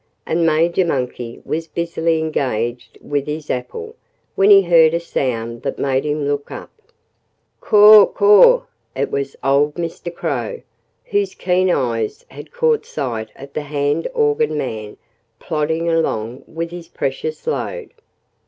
And 0.25 0.47
Major 0.47 0.83
Monkey 0.83 1.43
was 1.45 1.67
busily 1.67 2.17
engaged 2.17 2.97
with 3.01 3.27
his 3.27 3.51
apple, 3.51 3.95
when 4.33 4.49
he 4.49 4.63
heard 4.63 4.95
a 4.95 4.99
sound 4.99 5.61
that 5.61 5.77
made 5.77 6.03
him 6.05 6.25
look 6.27 6.49
up. 6.49 6.71
"Caw! 7.59 8.07
Caw!" 8.07 8.61
It 8.95 9.11
was 9.11 9.35
old 9.43 9.75
Mr. 9.75 10.11
Crow, 10.11 10.61
whose 11.05 11.35
keen 11.35 11.69
eyes 11.69 12.25
had 12.29 12.51
caught 12.51 12.83
sight 12.83 13.29
of 13.35 13.53
the 13.53 13.61
hand 13.61 14.07
organ 14.15 14.57
man 14.57 14.97
plodding 15.37 15.87
along 15.87 16.45
with 16.47 16.71
his 16.71 16.87
precious 16.87 17.45
load. 17.45 17.91